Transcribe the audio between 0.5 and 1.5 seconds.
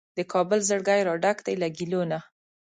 زړګی راډک